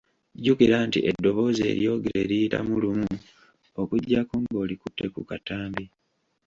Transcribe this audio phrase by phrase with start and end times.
[0.39, 3.11] Jjukira nti eddoboozi eryogere liyita lumu,
[3.81, 5.85] okuggyako ng’olikutte ku katambi.